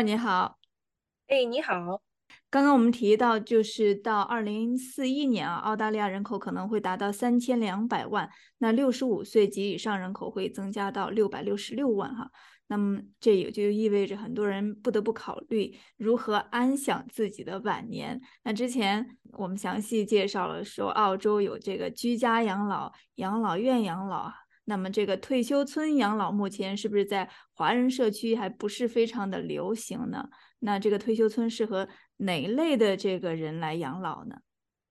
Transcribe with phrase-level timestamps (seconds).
[0.00, 0.58] Laura 你好，
[1.26, 2.00] 哎，你好。
[2.48, 12.30] 刚刚我们提到，就是到二零四一年啊，澳大利亚人口可能会达到三千两百万，那六十五岁及以上人口会增加到六百六十六万哈。
[12.68, 18.18] 那么这也就意味着很多人不得不考虑如何安享自己的晚年。
[18.42, 24.32] 那之前我们详细介绍了说，澳洲有这个居家养老、养老院养老。
[24.70, 30.30] 那么这个退休村养老目前是不是在华人社区还不是非常的流行呢？
[30.60, 34.36] 那这个退休村适合哪一类的这个人来养老呢？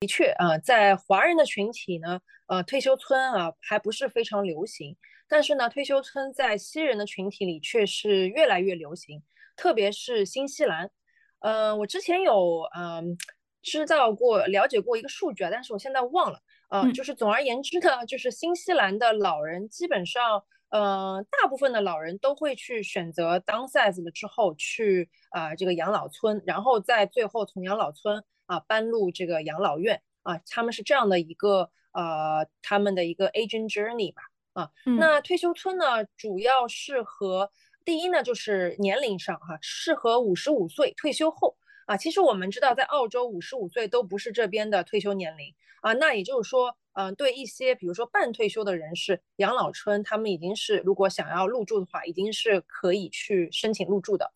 [0.01, 4.97] 的确啊，在华人的群体呢，呃，退休村啊还不是非常流行。
[5.29, 9.23] 但是呢，退休村在西人的群体里却是越来越流行，
[9.55, 10.91] 特别是新西兰。
[11.39, 13.17] 嗯，我之前有嗯
[13.61, 16.41] 知道过、了解过一个数据啊，但是我现在忘了。
[16.69, 30.01] 呃，就是总而言之呢，就是新西兰的老人基本上，呃，大部分的老人都会去选择 downsize 了之后去啊这个养老村，然后在最后从养老村啊搬入这个养老院。
[30.21, 34.21] 啊，他们是这样的一个呃他们的一个 aging journey 吧
[34.53, 37.51] 啊，那退休村呢主要适合
[37.85, 41.55] 第一呢就是年龄上哈，适合五十五岁退休后。
[41.89, 45.91] 啊，其实我们知道，在澳洲五十五岁都不是这边的退休年龄啊。
[45.93, 54.31] 那也就是说，嗯，对一些比如说半退休的人士，养老村他们已经是如果想要入住的话，已经是可以去申请入住的。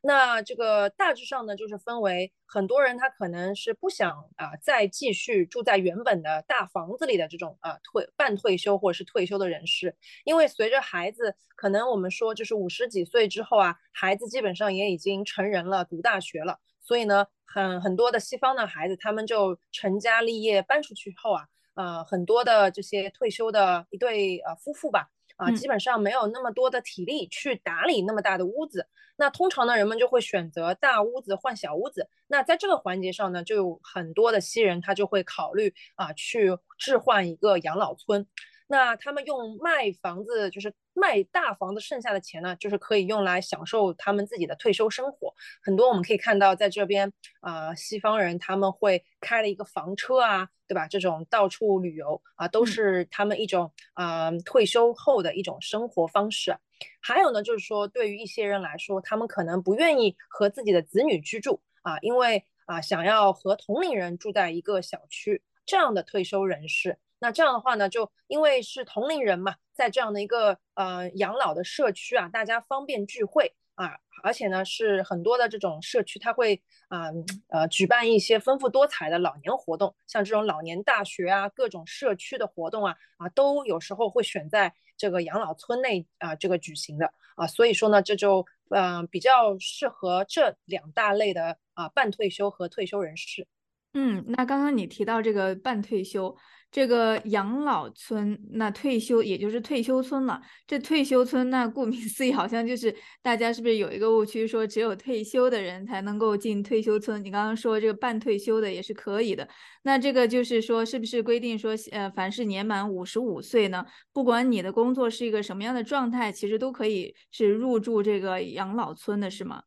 [0.00, 9.94] 那这个大致上呢，就是分为很多人他可能是不想啊再继续住在原本的大房子里的这种啊退半退休或者是退休的人士，
[10.24, 25.08] 因为随着孩子可能我们说就是五十几岁之后啊，孩子基本上也已经成人了，读大学了，所以呢，很很多的西方的孩子他们就成家立业搬出去后啊，呃很多的这些退休的一对呃夫妇吧。
[25.36, 32.08] 啊，基本上没有那么多的体力去打理那么大的屋子，那通常呢，人们就会选择大屋子换小屋子。
[32.28, 38.24] 那在这个环节上呢，就有很多的西人他就会考虑啊，去置换一个养老村。
[38.68, 45.34] 那他们用卖房子，就是卖大房子剩下的钱呢，就是可以用来享受他们自己的退休生活。
[45.62, 50.86] 很多我们可以看到，在这边啊，西方人他们会开了一个房车啊，对吧？
[50.86, 56.56] 这种到处旅游啊，都是他们一种啊退休后的一种生活方式。
[57.00, 66.98] 还有呢，就是说对于一些人来说，他们可能不愿意和自己的子女居住啊，因为啊想要和同龄人住在一个小区，这样的退休人士。
[67.24, 77.04] 那这样的话呢，就因为是同龄人嘛，在这样的一个呃养老的社区啊，大家方便聚会啊，而且呢是很多的这种社区，它会啊
[77.48, 93.48] 呃举办一些丰富多彩的老年活动，像这种老年大学啊，各种社区的活动啊啊，都有时候会选在这个养老村内啊这个举行的啊，所以说呢，这就嗯比较适合这两大类的啊半退休和退休人士。
[93.94, 96.36] 嗯，那刚刚你提到这个半退休。
[96.74, 100.42] 这个养老村，那退休也就是退休村了。
[100.66, 102.92] 这退休村，那顾名思义，好像就是
[103.22, 107.24] 大家是不是有一个误区，说只有退休的人才能够进退休村？
[107.24, 109.48] 你刚刚说这个半退休的也是可以的。
[109.84, 119.62] 那这个就是说，是不是规定说，呃，凡是年满五十五岁呢，不管你的工作是一个什么样的状态，其实都可以是入住这个养老村的，是吗？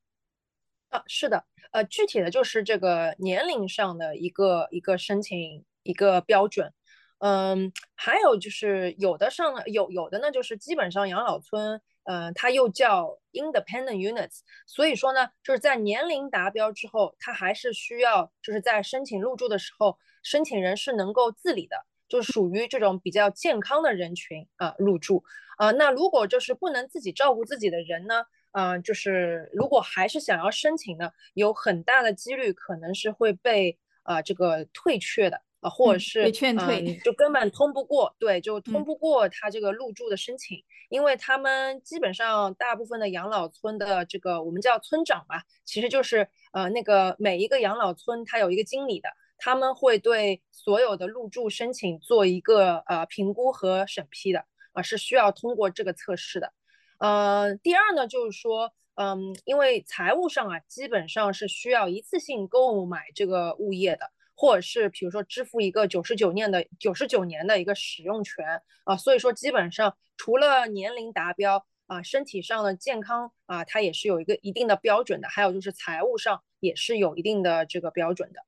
[0.90, 6.74] 啊，是的，呃，具体的就是这个年龄上的一个一个申请一个标准。
[7.20, 21.76] 嗯，还有就是有的上有有的呢，就是基本上养老村，嗯，它又叫 independent units，所以说呢，就是在年龄达标之后，它还是需要就是在申请入住的时候，申请人是能够自理的，
[22.08, 25.24] 就属于这种比较健康的人群啊入住
[25.58, 25.72] 啊。
[25.72, 35.42] 那如果就是不能自己照顾自己的人呢，嗯，就是如果还是想要申请呢，有很大的几率可能是会被啊这个退却的。
[35.60, 49.10] 啊，或者是劝退，就根本通不过，对，就通不过他这个入住的申请，因为他们基本上大部分的养老村的这个我们叫村长吧，其实就是呃那个每一个养老村它有一个经理的，
[49.40, 56.54] 他们会对所有的入住申请做一个呃评估和审批的，啊是需要通过这个测试的。
[57.00, 64.12] 呃，第二呢就是说，嗯，因为财务上啊基本上是需要一次性购买这个物业的。
[64.38, 78.40] 或者是比如说支付一个九十九年的九十九年的一个使用权啊，所以说基本上除了年龄达标啊，身体上的健康啊，它也是有一个一定的标准的，还有就是财务上也是有一定的这个标准的。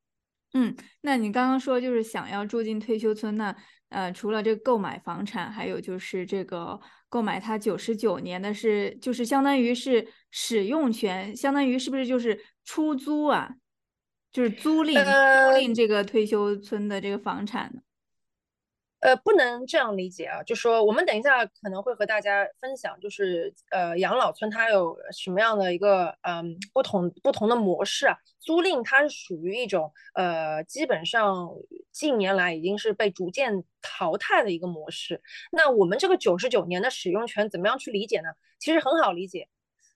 [0.53, 3.56] 嗯，那你刚刚说就是想要住进退休村，那
[3.89, 13.56] 呃，除了这个购买房产，还有就是这个购买它九十九年的是，就是相当于是使用权，相当于是不是就是出租啊？
[14.31, 17.81] 就是租赁租赁这个退休村的这个房产呢？
[19.02, 28.18] 呃，不能这样理解啊，就说我们等一下可能会和大家分享，就是呃养老村它有什么样的一个嗯不同不同的模式啊？
[28.42, 31.50] 租赁它是属于一种呃基本上
[31.94, 35.22] 近年来已经是被逐渐淘汰的一个模式。
[35.50, 38.28] 那我们这个九十九年的使用权怎么样去理解呢？
[38.60, 39.48] 其实很好理解，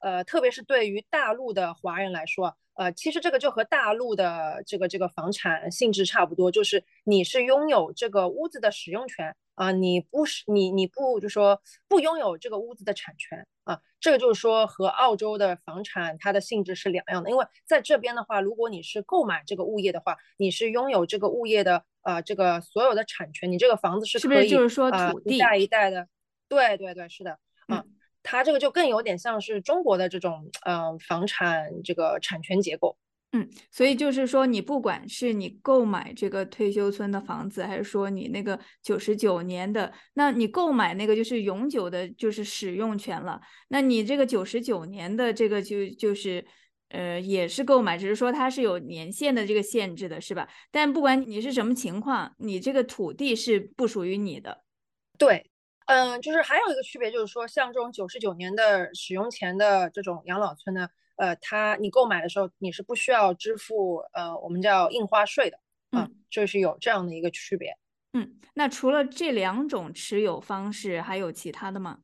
[0.03, 2.55] 呃，特别是对于大陆的华人来说。
[2.75, 17.29] 呃，其实这个就和大陆的这个这个房产性质差不多，就是你是拥有这个屋子的使用权啊，你不是你你不就说不拥有这个屋子的产权啊，这个就是说和澳洲的房产它的性质是两样的。
[17.29, 24.51] 因为在这边的话，如果你是购买这个物业的话，你是拥有这个物业的呃这个所有的产权，你这个房子是可以
[24.91, 26.07] 啊一代一代的，
[26.49, 27.37] 对对对，是的，嗯。
[28.23, 32.97] 它这个就更有点像是中国的这种呃房产这个产权结构，
[33.33, 43.41] 嗯，所以就是说你不管是你购买这个退休村的房子，还是说你那个九十九年的，那你购买那个就是永久的，就是使用权了。
[43.67, 46.45] 那你这个九十九年的这个就就是
[46.89, 50.47] 呃也是购买，只是说它是有年限的这个限制的，是吧？
[50.71, 54.63] 但不管你是什么情况，你这个土地是不属于你的，
[55.17, 55.49] 对。
[55.85, 60.87] 嗯，就是还有一个区别，就是说像这种九十九年的使用前的这种养老村呢，
[61.17, 65.59] 呃，它你购买的时候你是不需要支付呃我们叫印花税的，
[65.91, 67.77] 嗯，就是有这样的一个区别。
[68.13, 71.99] 嗯，那除了这两种持有方式，还有其他的吗？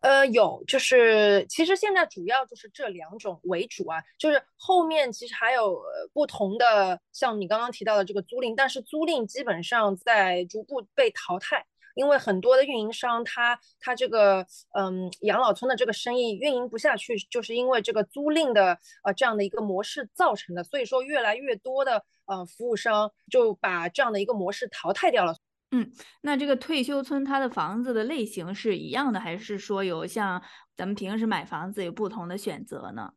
[0.00, 5.82] 呃，有，就是其实现在主要就是这两种为主啊，就是后面其实还有
[6.12, 11.64] 不同的，像你刚刚提到的这个租赁，但是租赁基本上在逐步被淘汰。
[11.98, 20.62] 因为很多的运营商，他他这个嗯养老村的这个生意运营不下去，就是因为这个租赁的呃这样的一个模式造成的。
[20.62, 25.34] 所以说，越来越多的呃服务商就把这样的一个模式淘汰掉了。
[25.72, 25.90] 嗯，
[26.20, 30.40] 那这个退休村它的房子的类型是一样的，还是说有像
[30.76, 33.12] 咱们平时买房子有不同的选择呢？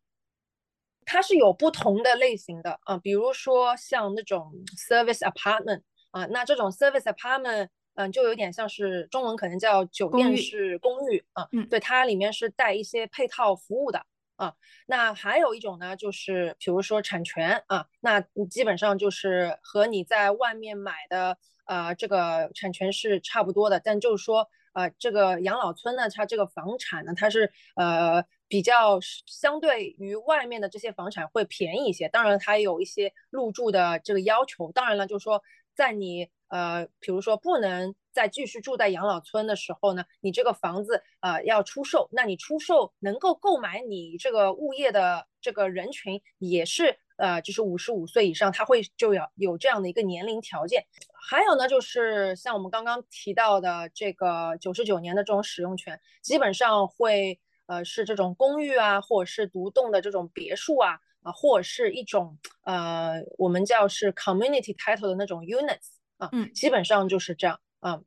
[1.05, 7.69] 它是有不同的类型的啊，比如说像那种 service apartment 啊，那这种 service apartment。
[7.95, 14.05] 嗯，就有点像是中文可能叫酒店式公寓啊，嗯，对，它里面是带一些配套服务的
[14.37, 14.53] 啊。
[14.87, 35.43] 那还有一种呢，就是比如说产权啊，那基本上就是和你在外面买的呃这个产权是差不多的，但就是说呃这个养老村呢，它这个房产呢，它是呃比较相对于外面的这些房产会便宜一些，当然它有一些入住的这个要求，当然了，就是说
[35.75, 36.29] 在你。
[36.51, 50.85] 呃，比如说不能再继续住在养老村的时候呢，你这个房子呃要出售，那你出售能够购买你这个物业的这个人群也是呃就是五十五岁以上，他会就要有这样的一个年龄条件。
[51.29, 66.00] 还有呢，就是像我们刚刚提到的这个九十九年的这种使用权，基本上会呃是这种公寓啊，或者是独栋的这种别墅啊，啊或者是一种呃我们叫是 community title 的那种 units。
[66.21, 67.99] 啊，嗯，基本上就是这样，啊，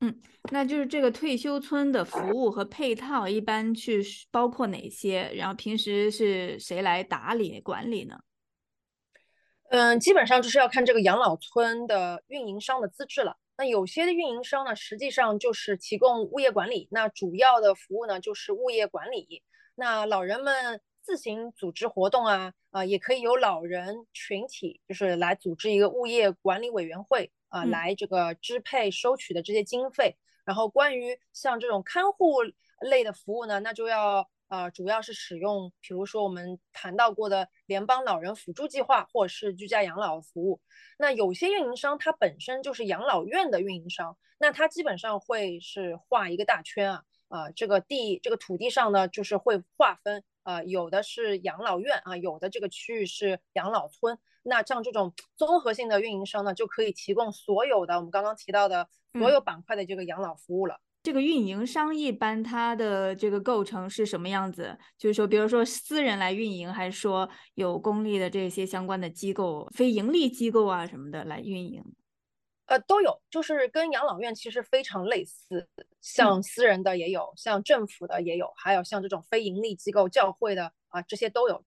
[0.00, 0.18] 嗯，
[0.50, 5.30] 那就是这个退休村的服务和配套一般去包括哪些？
[5.34, 8.18] 然后平时是谁来打理管理呢？
[9.68, 13.36] 嗯，基本上就是要看这个养老村的运营商的资质了。
[13.58, 19.42] 那有些的运营商呢，实际上就是提供物业管理，那主要的服务呢就是物业管理。
[19.74, 27.30] 那老人们自行组织活动啊，啊，也可以由老人群体就是来组织一个物业管理委员会。
[27.50, 32.38] 啊，来这个支配收取的这些经费，然后关于像这种看护
[32.80, 40.60] 类的服务呢，那就要呃，主要是使用，比如说我们谈到过的联邦老人辅助计划，或者是居家养老服务。
[40.98, 54.18] 那有些运营商它本身就是养老院的运营商，那它基本上会是画一个大圈啊，啊，这个地这个土地上呢，就是会划分，呃，有的是养老院啊，有的这个区域是养老村。
[54.42, 60.80] 那像这种综合性的运营商呢，就可以提供所有的我们刚刚提到的所有板块的这个养老服务了。
[61.04, 64.76] 这个运营商一般它的这个构成是什么样子？
[64.98, 71.84] 就是说，比如说私人来运营，还是说有公立的这些相关的机构、非盈利机构啊什么的来运营？
[72.70, 75.68] 呃，都有，就是跟养老院其实非常类似，
[76.00, 81.64] 像私人的也有，像政府的也有，还有像这种非盈利机构、教会的啊，这些都有。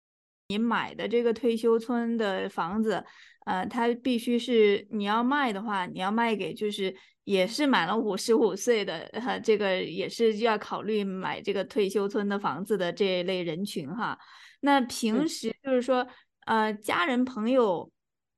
[0.47, 3.05] 你买的这个退休村的房子，
[3.45, 14.17] 呃，它必须是你要卖的话，你要卖给就是也是满了五十五岁的，哈，这个也是要考虑买这个退休村的房子的这一类人群哈。
[14.61, 16.07] 那平时就是说，
[16.47, 17.91] 呃，家人朋友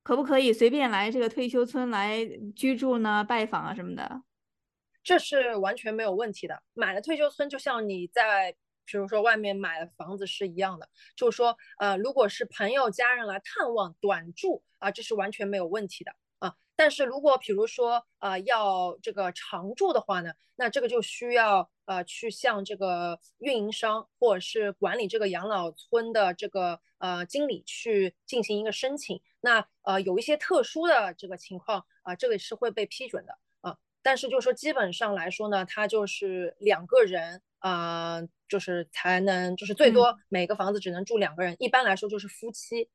[0.09, 2.25] 可不可以随便来这个退休村来
[2.55, 3.23] 居住呢？
[3.23, 4.23] 拜访啊什么的？
[5.03, 6.63] 这是完全没有问题的。
[6.73, 10.89] 买了退休村，就像你在，比如说外面买了房子是一样的。
[11.15, 16.55] 就是说，呃，如果是朋友家人来探望短住啊，这是完全没有问题的啊。
[16.75, 29.19] 但是如果比如说，呃，要这个常住的话呢，那这个就需要呃去向这个运营商或者是管理这个养老村的这个呃经理去进行一个申请。
[29.41, 33.75] 那呃有一些特殊的这个情况啊，这个是会被批准的啊。
[34.03, 41.55] 但是就是说，基本上来说呢，它就是两个人啊，就是才能，就是最多每个房子只能住两个人。
[41.57, 42.87] 一般来说就是夫妻。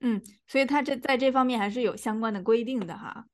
[0.00, 3.26] 嗯，所以它这在这方面还是有相关的规定的哈。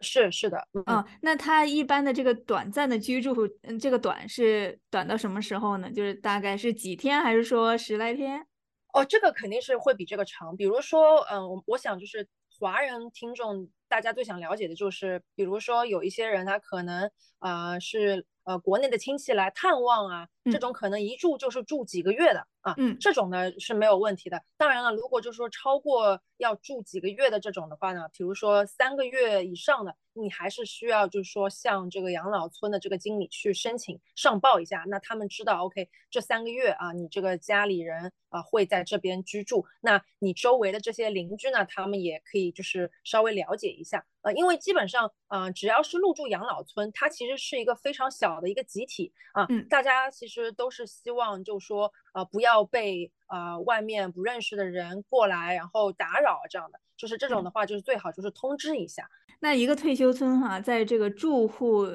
[0.00, 5.90] 是是的，嗯，那他一般的这个短暂的居住，嗯，这个短是短到什么时候呢？
[5.90, 8.46] 就是大概是几天，还是说十来天？
[8.92, 10.56] 哦，这个肯定是会比这个长。
[10.56, 12.26] 比如说，嗯，我我想就是
[12.58, 13.68] 华人听众。
[13.88, 24.42] 大家最想了解的就是，比如说有一些人，他可能啊是呃国内的亲戚来探望啊，这种可能一住就是住几个月的啊，嗯，这种呢是没有问题的。
[24.56, 29.94] 当然了，如果就是说超过要住几个月的这种的话呢，比如说三个月以上的。
[30.18, 59.08] 你还是需要，就是说向这个养老村的这个经理去申请上报一下，那他们知道，OK，这三个月啊，你这个家里人啊会在这边居住，那你周围的这些邻居呢，他们也可以就是稍微了解一下，呃，因为基本上，嗯，只要是入住养老村，它其实是一个非常小的一个集体啊，大家其实都是希望，就是说，呃，不要被呃外面不认识的人过来然后打扰这样的，就是这种的话，就是最好就是通知一下。
[59.38, 61.86] 那一个退休村哈，在这个住户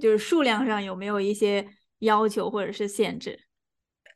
[0.00, 1.66] 就是数量上有没有一些
[1.98, 3.36] 要求或者是限制？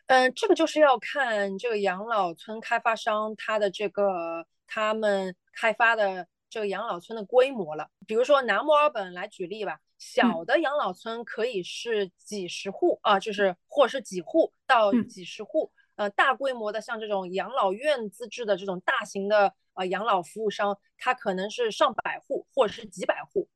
[0.06, 7.88] 嗯，这个就是要看这个养老村开发商他的这个他们开发的这个养老村的规模了。
[8.06, 15.72] 比如说拿墨尔本来举例吧，小的养老村可以是几十户啊，就是或者是几户到几十户。
[15.96, 19.52] 呃，大规模的像这种养老院资质的这种大型的。
[19.74, 23.48] 呃，养老服务商，它可能是上百户或者是几百户。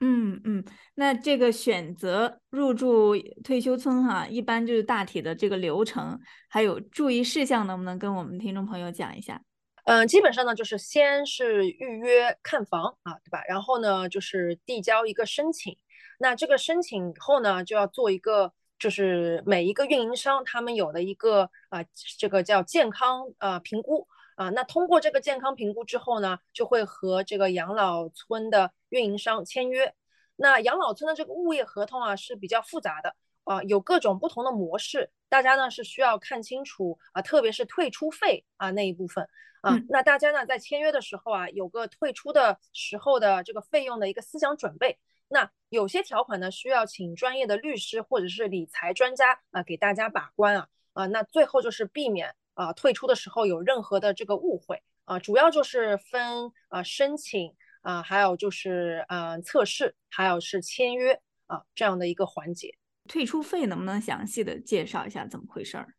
[0.00, 0.64] 嗯嗯，
[0.96, 6.18] 那这个选择入住退休村哈，一般就是大体的这个流程，
[6.48, 9.40] 还有注意事项，能不能跟我们听众朋友讲一下？
[9.84, 13.42] 嗯，基本上呢，就是先是预约看房啊，对吧？
[13.48, 15.76] 然后呢，就是递交一个申请。
[16.18, 21.84] 那这个申请以后呢，就要做一个，就是每一个运营商他们有的一个啊，
[22.18, 24.06] 这个叫健康呃评估。
[24.36, 29.92] 啊，那通过这个健康评估之后呢，就会和这个养老村的运营商签约。
[30.36, 39.28] 那养老村的这个物业合同啊是比较复杂的啊，有各种不同的模式，大家呢是需要看清楚啊，特别是退出费啊那一部分
[39.62, 39.78] 啊。
[39.88, 44.98] 那大家呢在签约的时候啊，有个退出的时候的这个费用的一个思想准备。
[45.28, 51.06] 那有些条款呢需要请专业的律师或者是理财专家啊给大家把关啊啊。
[51.06, 52.34] 那最后就是避免。
[52.54, 62.76] 啊，退出的时候有任何的这个误会啊，主要就是分啊申请啊，还有就是嗯测试，还有是签约啊这样的一个环节。
[63.08, 65.94] 退出费能不能详细的介绍一下怎么回事儿？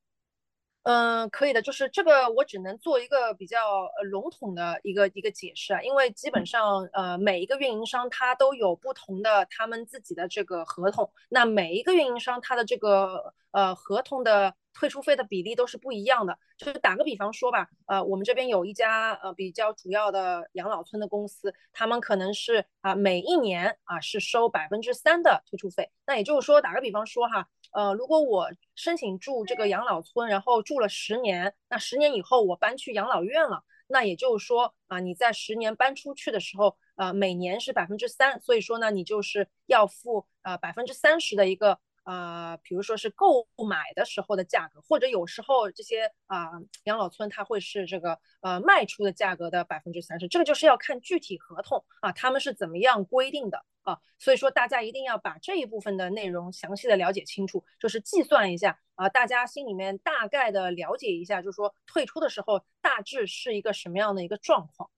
[0.83, 14.53] 嗯，可以的，就是这个我只能做一个比较呃笼统的一个一个解释啊，因为基本上呃每一个运营商它都有不同的他们自己的这个合同，那每一个运营商它的这个呃合同的。
[14.75, 41.80] 退出费的比例都是不一样的，就是打个比方说吧，呃，我们这边有一家呃比较主要的养老村的公司，他们可能是啊每一年啊是收百分之三的退出费，那也就是说打个比方说哈，呃，如果我申请住这个养老村，然后住了十年，那十年以后我搬去养老院了，那也就是说啊你在十年搬出去的时候，呃每年是百分之三，所以说呢你就是要付呃百分之三十的一个。
[42.06, 46.50] 啊，比如说是购买的时候的价格，或者有时候这些啊
[46.84, 64.89] 养老村它会是这个呃卖出的价格的百分之三十，这个就是要看具体合同啊，他们是怎么样规定的啊，所以说大家一定要把这一部分的内容详细的了解清楚，就是计算一下啊，大家心里面大概的了解一下，就是说退出的时候大致是一个什么样的一个状况。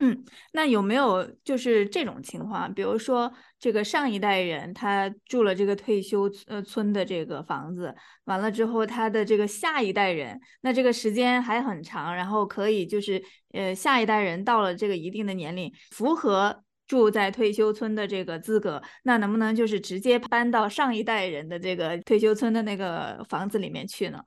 [0.00, 2.74] 嗯，那有没有就是这种情况？
[2.74, 13.22] 比如说，这个上一代人他住了这个退休呃村的这个房子，完了之后，他的这个下一代人，那这个时间还很长，然后可以就是
[13.52, 24.22] 呃下一代人到了这个一定的年龄，符合住在退休村的这个资格，那能不能就是直接搬到上一代人的这个退休村的那个房子里面去呢？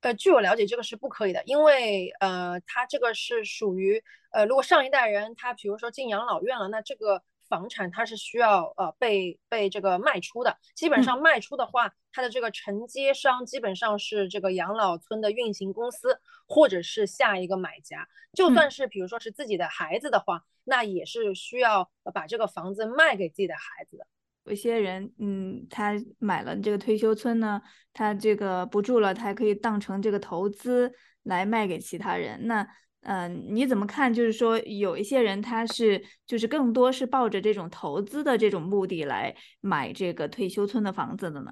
[0.00, 10.56] 呃，据我了解，这个是不可以的，因为呃，它这个是属于呃，如果上一代人他比如说进养老院了，那这个房产它是需要呃被被这个卖出的。
[10.74, 18.08] 基本上卖出的话，它的这个承接商基本上是这个养老村的运行公司或者是下一个买家。
[18.32, 24.06] 就算是比如说是自己的孩子的话，那也是需要把这个房子卖给自己的孩子的。
[24.44, 27.62] 有些人，嗯，他买了这个退休村呢，
[27.94, 30.92] 他这个不住了，他还可以当成这个投资
[31.22, 32.46] 来卖给其他人。
[32.46, 32.68] 那，
[33.00, 34.12] 嗯，你怎么看？
[34.12, 41.50] 就是说，有一些人他是就是更多是抱着这种投资的这种目的来买这个退休村的房子的呢？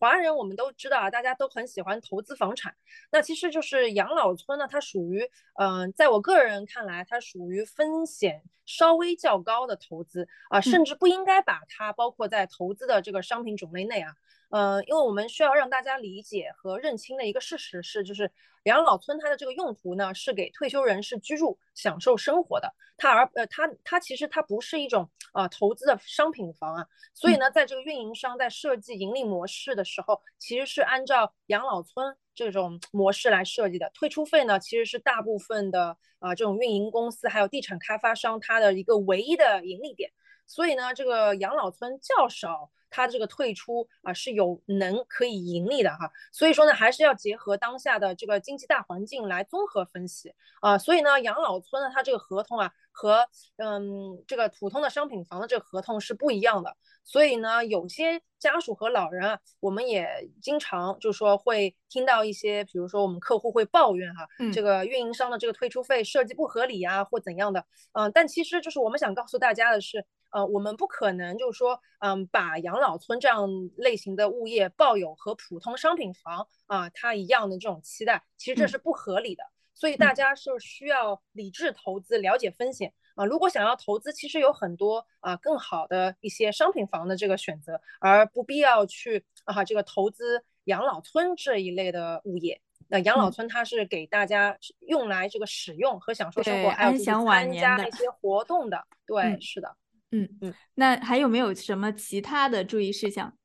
[0.00, 2.74] 华人我们都知道啊，大家都很喜欢投资房产。
[3.12, 14.14] 那其实就是养老村呢，它属于，嗯，在我个人看来，它属于风险稍微较高的投资啊，甚至不应该把它包括在投资的这个商品种类内啊。
[14.50, 18.30] 呃，因为我们需要让大家理解和认清的一个事实是，就是
[18.64, 22.74] 养老村它的这个用途呢，是给退休人士居住、享受生活的。
[22.96, 26.86] 它而呃，它它其实它不是一种啊投资的商品房啊。
[27.14, 33.90] 所以呢，在这个运营商在设计盈利模式的时候，其实是按照养老村这种模式来设计的。
[33.94, 40.10] 退出费呢，其实是大部分的啊这种运营公司还有地产开发商它的一个唯一的盈利点。
[40.50, 42.70] 所以呢，这个养老村较少。
[42.92, 53.24] 它这个退出啊是有能可以盈利的哈，所以说呢还是要结合当下的这个经济大环境来综合分析啊，所以呢养老村呢它这个合同啊和
[53.58, 70.04] 嗯这个普通的商品房的这个合同是不一样的，所以呢有些家属和老人啊，我们也经常就说会听到一些，比如说我们客户会抱怨哈，这个运营商的这个退出费设计不合理啊或怎样的，嗯，但其实就是我们想告诉大家的是。
[70.30, 79.42] 呃，我们不可能就是说，嗯，把养老村这样类型的物业抱有和普通商品房啊它一样的这种期待，其实这是不合理的。
[79.72, 83.24] 所以大家是需要理智投资，了解风险啊。
[83.24, 92.60] 如果想要投资，其实有很多啊更好的一些商品房的这个选择，而不必要去啊这个投资养老村这一类的物业。
[92.88, 98.84] 那养老村它是给大家用来这个使用和享受生活，还有参加一些活动的。
[99.06, 99.76] 对，是的。
[100.10, 103.36] 嗯嗯，那还有没有什么其他的注意事项？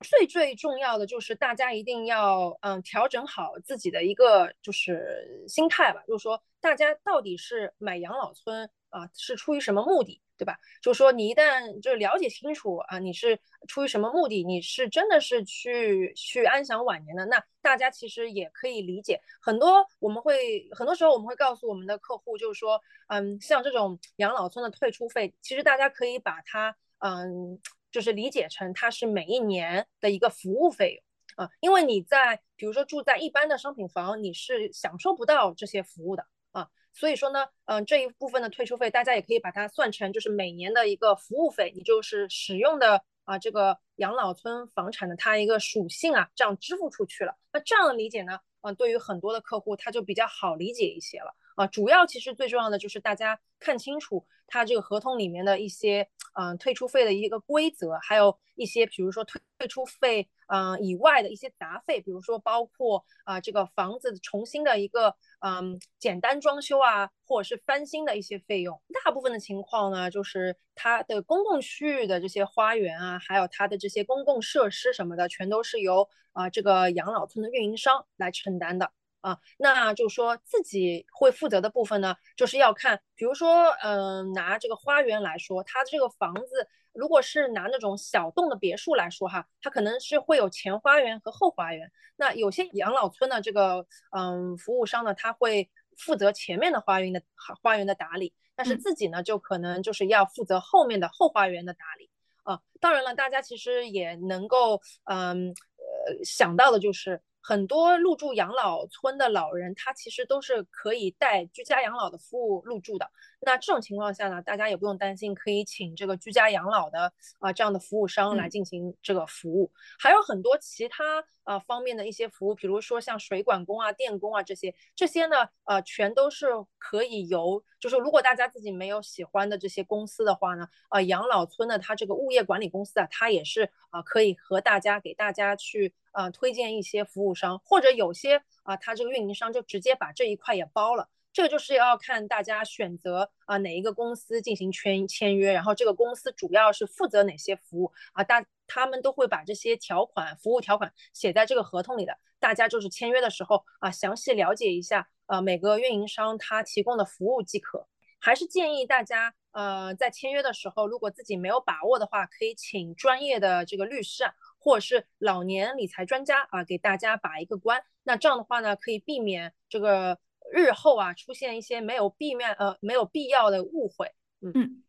[0.00, 10.21] 最最重要的就是大家一定要嗯调整好自己的一个就是心态吧，就是说大家到底是买养老村啊是出于什么目的？
[10.42, 10.58] 对吧？
[10.82, 14.42] 就是说，你一旦就了解清楚啊，你是出于什么目的？
[14.42, 17.24] 你是真的是去去安享晚年的？
[17.26, 19.20] 那大家其实也可以理解。
[19.40, 27.60] 很多我们会很多时候我们会告诉我们的客户，就是说，嗯，像这种养老村的退出费，其实大家可以把它嗯，
[27.92, 30.94] 就是理解成它是每一年的一个服务费
[31.36, 36.26] 用啊，因为你在比如说住在一般的商品房，你是享受不到这些服务的。
[36.52, 47.34] 啊所以说呢，嗯，这一部分的退出费，大家也可以把它算成就是每年的一个服务费，你就是使用的啊这个养老村房产的它一个属性啊，这样支付出去了。
[47.52, 51.66] 那这样的理解呢，嗯，对于很多的客户他就比较好理解一些了啊。
[51.66, 65.16] 主要其实最重要的就是大家看清楚它这个合同里面的一些嗯退出费的一个规则，还有一些比如说退退出费嗯以外的一些杂费，比如说包括啊这个房子重新的一个。
[65.44, 79.36] 嗯，简单装修啊，或者是翻新的一些费用，大部分的情况呢，就是它的公共区域的这些花园啊，还有它的这些公共设施什么的，全都是由啊这个养老村的运营商来承担的啊。
[79.58, 86.68] 那就说自己会负责的部分呢，就是要看，比如说，嗯，拿这个花园来说，它这个房子。
[86.92, 91.90] 如果是拿那种小栋的别墅来说哈，它可能是会有前花园和后花园。
[92.16, 97.22] 那有些养老村的这个嗯服务商呢，他会负责前面的花园的
[97.62, 102.10] 花园的打理，但是自己呢就可能就是要负责后面的后花园的打理
[102.44, 102.60] 啊。
[102.80, 113.10] 当然了，大家其实也能够嗯呃想到的就是很多入住养老村的老人，他其实都是可以带居家养老的服务入住的。
[113.40, 119.72] 那这种情况下呢，大家也不用担心，可以请这个居家养老的啊这样的服务商来进行这个服务。
[119.98, 126.46] 还有很多其他呃方面的一些服务，比如说像水管工啊、电工啊这些，这些呢呃全都是
[126.78, 141.08] 可以由，就是如果大家自己没有喜欢的这些公司的话呢，呃养老村的它这个物业管理公司啊，它也是啊可以和大家给大家去呃推荐一些服务商，或者有些啊它这个运营商就直接把这一块也包了。
[141.34, 152.16] 这个就是要看大家选择啊哪一个公司进行签签约，然后这个公司主要是负责哪些服务啊，大他们都会把这些条款、服务条款写在这个合同里的。
[152.38, 157.86] 大家就是签约的时候啊，详细了解一下呃每个运营商他提供的服务即可。
[158.18, 167.84] 还是建议大家呃在签约的时候，如果自己没有把握的话，可以请专业的这个律师啊，或者是老年理财专家啊给大家把一个关。
[168.04, 170.18] 那这样的话呢，可以避免这个。
[170.50, 174.12] 日后啊，出现一些没有避免呃没有必要的误会。
[174.42, 174.82] 嗯，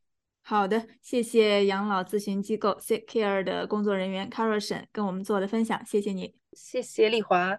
[0.45, 7.57] 好的，谢谢养老咨询机构 Sick Care 的工作人员 Carson 跟我们做的分享，谢谢你，谢谢丽华。